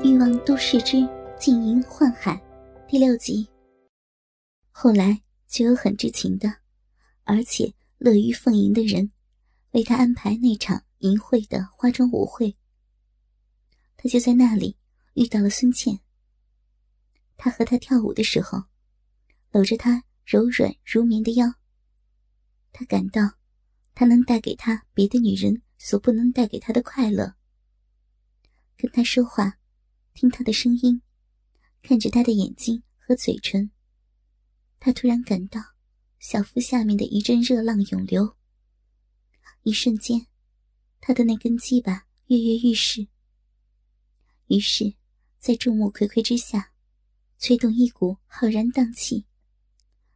[0.02, 1.06] 《欲望都市之
[1.38, 2.34] 禁淫幻海》
[2.88, 3.46] 第六集。
[4.70, 6.50] 后来就有很知情的，
[7.24, 9.12] 而且乐于奉迎的人，
[9.72, 12.56] 为他安排那场淫秽的化妆舞会。
[13.98, 14.74] 他就在那里
[15.12, 16.00] 遇到了孙茜。
[17.36, 18.62] 他和她跳舞的时候，
[19.50, 21.46] 搂着她柔软如棉的腰。
[22.72, 23.20] 他感到，
[23.94, 27.34] 他能带给他别的女人所不能带给他的快乐。
[28.78, 29.58] 跟他说话。
[30.14, 31.02] 听他的声音，
[31.82, 33.70] 看着他的眼睛和嘴唇，
[34.78, 35.60] 他突然感到
[36.18, 38.36] 小腹下面的一阵热浪涌流。
[39.62, 40.26] 一瞬间，
[41.00, 43.08] 他的那根鸡巴跃跃欲试。
[44.48, 44.94] 于是，
[45.38, 46.72] 在众目睽睽之下，
[47.38, 49.24] 催动一股浩然荡气，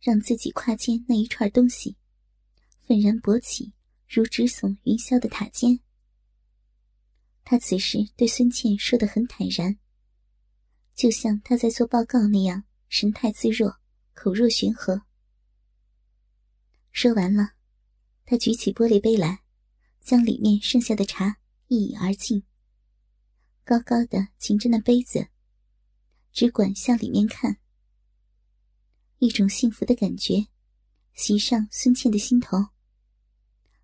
[0.00, 1.96] 让自己胯间那一串东西
[2.82, 3.72] 愤然勃起，
[4.08, 5.80] 如直耸云霄的塔尖。
[7.48, 9.78] 他此时对孙茜说的很坦然，
[10.96, 13.76] 就像他在做报告那样，神态自若，
[14.14, 15.02] 口若悬河。
[16.90, 17.52] 说完了，
[18.24, 19.44] 他举起玻璃杯来，
[20.00, 22.42] 将里面剩下的茶一饮而尽。
[23.62, 25.28] 高高的擎着那杯子，
[26.32, 27.58] 只管向里面看。
[29.18, 30.48] 一种幸福的感觉
[31.14, 32.58] 袭上孙茜的心头，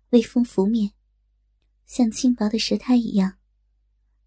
[0.09, 0.91] 微风拂面，
[1.85, 3.37] 像轻薄的舌苔一样。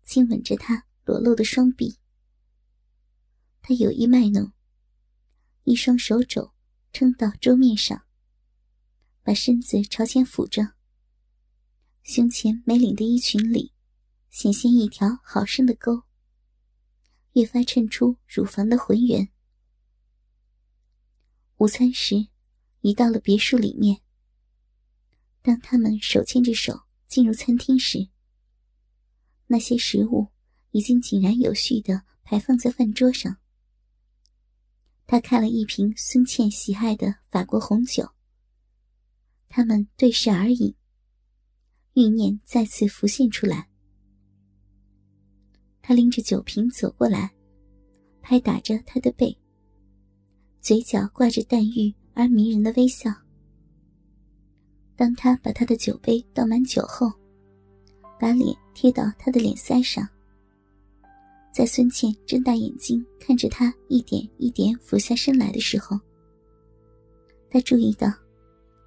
[0.07, 1.99] 亲吻着她裸露的双臂，
[3.61, 4.53] 他有意卖弄，
[5.65, 6.53] 一双手肘
[6.93, 8.07] 撑到桌面上，
[9.25, 10.75] 把身子朝前俯着，
[12.05, 13.73] 胸前没领的衣裙里
[14.31, 16.05] 显现一条好深的沟，
[17.33, 19.29] 越发衬出乳房的浑圆。
[21.57, 22.29] 午餐时，
[22.83, 24.01] 已到了别墅里面。
[25.43, 28.09] 当他们手牵着手进入餐厅时，
[29.47, 30.29] 那些食物
[30.73, 33.37] 已经井然有序的排放在饭桌上。
[35.07, 38.09] 他开了一瓶孙茜喜爱的法国红酒。
[39.49, 40.75] 他们对视而饮，
[41.95, 43.69] 欲念再次浮现出来。
[45.81, 47.33] 他拎着酒瓶走过来，
[48.21, 49.39] 拍打着他的背，
[50.61, 53.15] 嘴角挂着淡玉而迷人的微笑。
[54.97, 57.09] 当他把他的酒杯倒满酒后，
[58.19, 60.07] 把脸贴到他的脸腮上，
[61.51, 65.99] 在孙茜睁大眼睛看着他一点一点俯下身来的时候，
[67.49, 68.07] 他注意到，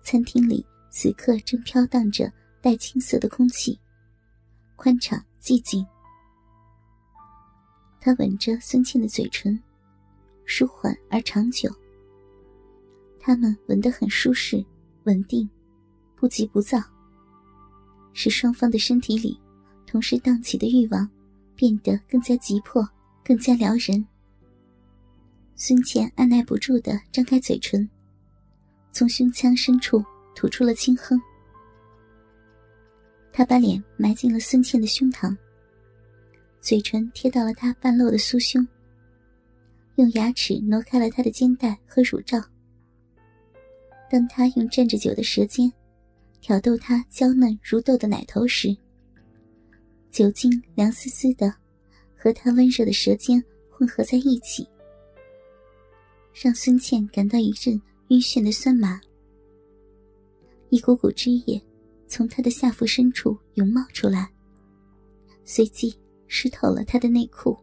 [0.03, 3.79] 餐厅里此刻正飘荡着带青色的空气，
[4.75, 5.83] 宽敞寂静。
[7.99, 9.59] 他吻着孙茜的嘴唇，
[10.45, 11.67] 舒缓而长久。
[13.19, 14.63] 他们吻得很舒适、
[15.05, 15.49] 稳定，
[16.15, 16.79] 不急不躁。
[18.13, 19.39] 使双方的身体里
[19.91, 21.09] 同时荡起的欲望
[21.55, 22.87] 变得更加急迫，
[23.25, 24.05] 更加撩人。
[25.55, 27.89] 孙茜按耐不住的张开嘴唇，
[28.91, 30.05] 从胸腔深处
[30.35, 31.19] 吐出了轻哼。
[33.33, 35.35] 他把脸埋进了孙茜的胸膛，
[36.61, 38.65] 嘴唇贴到了她半露的酥胸，
[39.95, 42.39] 用牙齿挪开了她的肩带和乳罩。
[44.07, 45.73] 当他用蘸着酒的舌尖。
[46.41, 48.73] 挑逗她娇嫩如豆的奶头时，
[50.11, 51.53] 酒精凉丝丝的，
[52.17, 54.67] 和他温热的舌尖混合在一起，
[56.33, 58.99] 让孙茜感到一阵晕眩的酸麻。
[60.69, 61.61] 一股股汁液
[62.07, 64.31] 从她的下腹深处涌冒出来，
[65.45, 65.95] 随即
[66.27, 67.57] 湿透了她的内裤。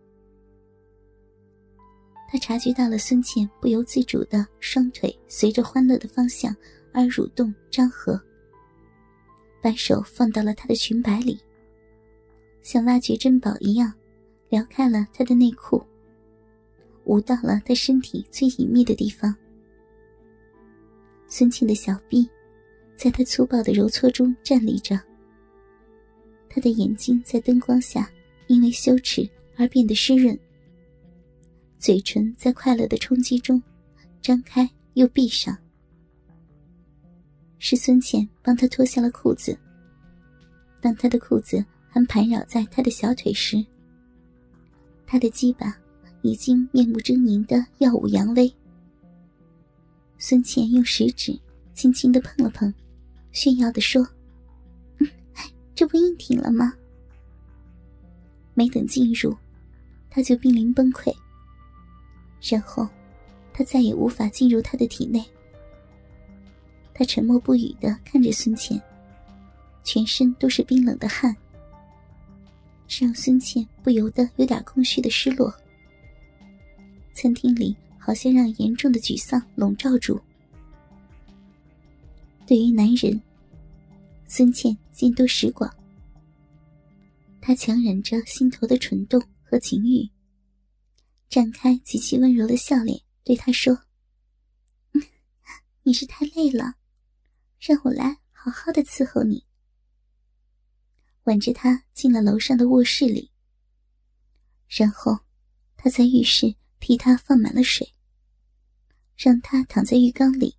[2.29, 6.55] 他察觉到了孙茜不由自主的双腿随着欢乐的方向
[6.93, 8.21] 而蠕动张合。
[9.63, 11.39] 把手放到了她的裙摆里，
[12.67, 13.93] 像挖掘珍宝一样，
[14.49, 15.81] 撩开了他的内裤，
[17.05, 19.33] 捂到了他身体最隐秘的地方。
[21.29, 22.29] 孙茜的小臂，
[22.97, 25.01] 在他粗暴的揉搓中站立着。
[26.49, 28.11] 他的眼睛在灯光下
[28.49, 30.37] 因为羞耻而变得湿润，
[31.79, 33.63] 嘴唇在快乐的冲击中
[34.21, 35.57] 张开又闭上。
[37.61, 39.57] 是孙茜帮他脱下了裤子。
[40.81, 41.65] 当他的裤子
[41.97, 43.65] 还盘绕在他的小腿时，
[45.07, 45.75] 他的鸡巴
[46.21, 48.53] 已经面目狰狞的耀武扬威。
[50.19, 51.39] 孙茜用食指
[51.73, 52.71] 轻轻的碰了碰，
[53.33, 54.07] 炫耀的说
[55.75, 56.75] ：“这不硬挺了吗？”
[58.53, 59.35] 没等进入，
[60.11, 61.11] 他就濒临崩溃。
[62.43, 62.87] 然后，
[63.55, 65.25] 他再也无法进入他的体内。
[66.93, 68.79] 他沉默不语的看着孙茜，
[69.83, 71.35] 全身都是冰冷的汗。
[72.89, 75.53] 这让孙茜不由得有点空虚的失落。
[77.13, 80.21] 餐厅里好像让严重的沮丧笼罩住。
[82.47, 83.21] 对于男人，
[84.29, 85.69] 孙茜见多识广。
[87.41, 90.09] 她强忍着心头的蠢动和情欲，
[91.29, 93.77] 展开极其温柔的笑脸，对他说
[95.83, 96.75] ：“你是太累了，
[97.61, 99.45] 让我来好好的伺候你。”
[101.27, 103.31] 挽着他进了楼上的卧室里，
[104.69, 105.19] 然后
[105.77, 107.93] 他在浴室替他放满了水，
[109.17, 110.57] 让他躺在浴缸里。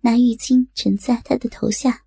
[0.00, 2.04] 拿浴巾枕在他的头下，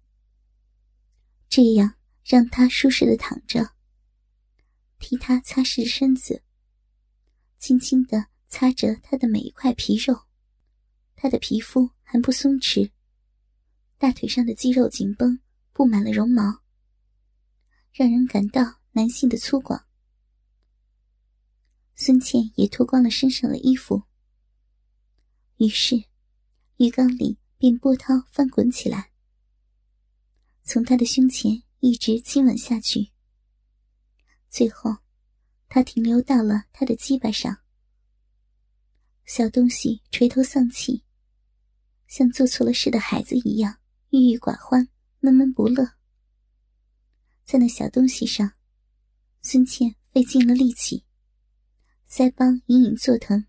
[1.50, 3.74] 这样让他舒适的躺着。
[5.00, 6.44] 替他擦拭身子，
[7.58, 10.28] 轻轻的擦着他的每一块皮肉。
[11.16, 12.92] 他的皮肤还不松弛，
[13.98, 15.40] 大腿上的肌肉紧绷，
[15.74, 16.61] 布满了绒毛，
[17.92, 19.84] 让人感到男性的粗犷。
[21.96, 24.04] 孙茜也脱光了身上的衣服，
[25.58, 26.06] 于是
[26.78, 27.38] 浴缸里。
[27.62, 29.12] 便波涛翻滚起来，
[30.64, 33.12] 从他的胸前一直亲吻下去。
[34.50, 34.98] 最后，
[35.70, 37.60] 他停留到了他的鸡巴上。
[39.26, 41.04] 小东西垂头丧气，
[42.08, 43.78] 像做错了事的孩子一样
[44.10, 44.90] 郁郁寡欢、
[45.20, 46.01] 闷闷不乐。
[47.52, 48.54] 在那小东西上，
[49.42, 51.04] 孙茜费尽了力气，
[52.10, 53.46] 腮帮隐隐作疼，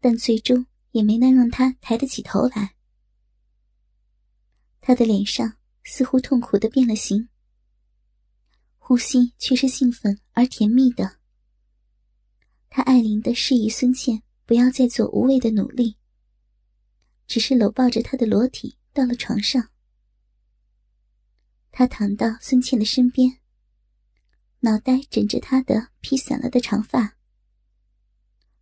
[0.00, 2.74] 但最终也没能让他抬得起头来。
[4.80, 7.28] 他的脸上似乎痛苦的变了形，
[8.78, 11.20] 呼吸却是兴奋而甜蜜的。
[12.68, 15.96] 他爱怜的示意孙茜不要再做无谓的努力，
[17.28, 19.68] 只是搂抱着他的裸体到了床上。
[21.76, 23.40] 他躺到孙茜的身边，
[24.60, 27.16] 脑袋枕着她的披散了的长发。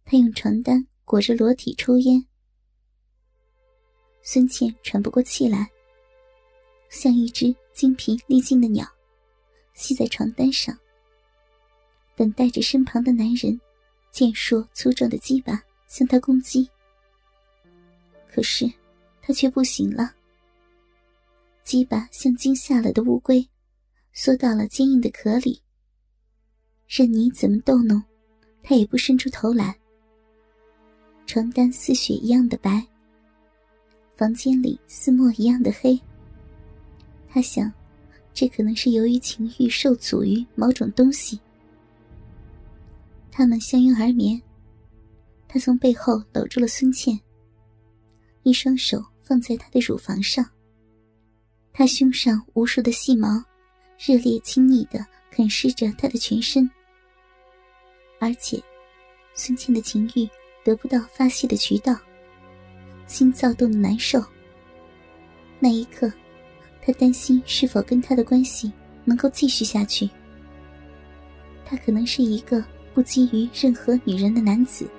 [0.03, 2.25] 他用床单裹着裸体抽烟，
[4.23, 5.71] 孙茜喘不过气来。
[6.89, 8.91] 像一只精疲力尽的鸟，
[9.75, 10.75] 系在床单上，
[12.17, 13.61] 等待着身旁的男人
[14.11, 16.67] 健硕粗壮的鸡巴向他攻击。
[18.27, 18.73] 可是，
[19.21, 20.15] 他却不行了。
[21.65, 23.49] 鸡巴像惊吓了的乌龟，
[24.13, 25.63] 缩到了坚硬的壳里。
[26.89, 28.03] 任你怎么逗弄，
[28.63, 29.75] 他也不伸出头来。
[31.25, 32.87] 床单似雪一样的白，
[34.17, 35.99] 房间里似墨一样的黑。
[37.29, 37.73] 他想，
[38.35, 41.41] 这可能是由于情欲受阻于某种东西。
[43.31, 44.41] 他们相拥而眠，
[45.49, 47.19] 他从背后搂住了孙茜，
[48.43, 50.45] 一双手放在她的乳房上。
[51.73, 53.43] 他胸上无数的细毛，
[53.99, 56.69] 热烈亲昵的啃噬着他的全身。
[58.21, 58.63] 而且，
[59.35, 60.29] 孙茜的情欲
[60.65, 61.97] 得不到发泄的渠道，
[63.07, 64.23] 心躁动的难受。
[65.59, 66.13] 那一刻。
[66.85, 68.73] 他担心是否跟他的关系
[69.05, 70.11] 能够继续下去。
[71.65, 72.61] 他可能是一个
[72.93, 74.91] 不基于任何女人的男子。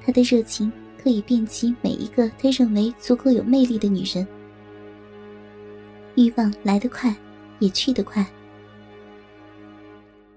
[0.00, 0.70] 他的热情
[1.02, 4.24] 可以遍及每一个他认为足够有魅力的女人。
[6.16, 7.14] 欲望来得快，
[7.60, 8.26] 也去得快。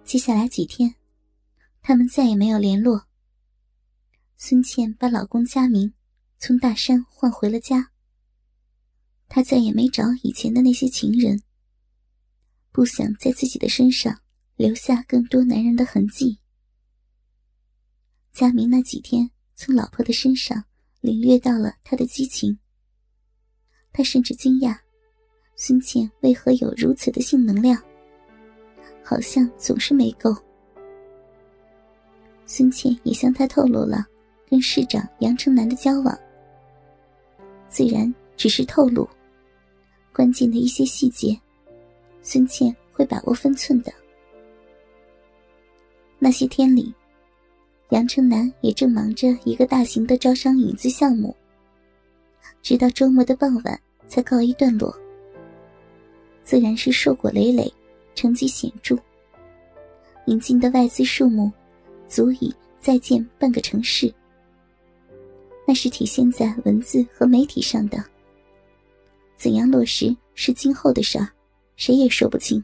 [0.03, 0.93] 接下来几天，
[1.81, 3.05] 他们再也没有联络。
[4.35, 5.93] 孙茜把老公佳明
[6.37, 7.91] 从大山换回了家。
[9.29, 11.41] 他再也没找以前的那些情人，
[12.71, 14.19] 不想在自己的身上
[14.57, 16.39] 留下更多男人的痕迹。
[18.33, 20.65] 佳明那几天从老婆的身上
[20.99, 22.59] 领略到了他的激情，
[23.93, 24.79] 他甚至惊讶
[25.61, 27.77] 孙茜为何有如此的性能量，
[29.03, 30.33] 好像总是没够。
[32.45, 34.07] 孙茜也向他透露了
[34.49, 36.17] 跟市长杨成南的交往，
[37.67, 39.05] 自然只是透露。
[40.13, 41.37] 关键的一些细节，
[42.21, 43.91] 孙茜会把握分寸的。
[46.19, 46.95] 那些天里，
[47.89, 51.35] 杨成南也正忙着一个大型的招商引资项目，
[52.61, 54.97] 直到周末的傍晚才告一段落。
[56.49, 57.71] 自然是硕果累累，
[58.15, 58.97] 成绩显著。
[60.25, 61.51] 引进的外资数目，
[62.07, 64.11] 足以再建半个城市。
[65.67, 68.03] 那是体现在文字和媒体上的。
[69.37, 71.29] 怎样落实是今后的事儿，
[71.75, 72.63] 谁也说不清。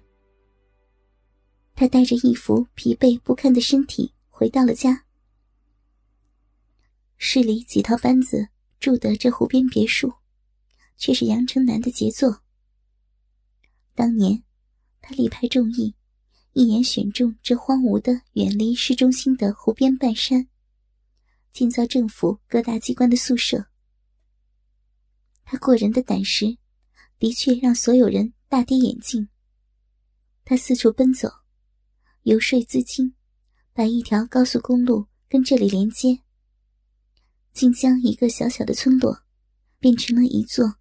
[1.75, 5.04] 他带着一副疲惫不堪的身体回到了家。
[7.18, 8.48] 市里几套班子
[8.80, 10.12] 住的这湖边别墅，
[10.98, 12.42] 却是杨成南的杰作。
[13.96, 14.44] 当年，
[15.02, 15.96] 他力排众议，
[16.52, 20.50] 一眼选中这荒芜的、远离市中心的湖边半山，
[21.54, 23.68] 建造政府各大机关的宿舍。
[25.46, 26.58] 他过人的胆识，
[27.18, 29.30] 的确让所有人大跌眼镜。
[30.44, 31.30] 他四处奔走，
[32.24, 33.16] 游说资金，
[33.72, 36.20] 把一条高速公路跟这里连接，
[37.54, 39.24] 竟将一个小小的村落
[39.80, 40.75] 变成了一座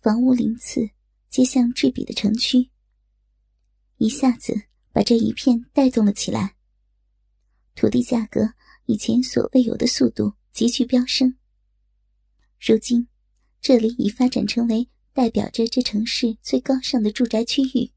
[0.00, 0.90] 房屋鳞次、
[1.30, 2.68] 街巷栉比的城区，
[3.96, 4.64] 一下子。
[4.92, 6.56] 把这一片带动了起来，
[7.76, 8.54] 土地价格
[8.86, 11.36] 以前所未有的速度急剧飙升。
[12.58, 13.06] 如今，
[13.60, 17.88] 这里已发展成为代表着这城市最高尚的住宅区域。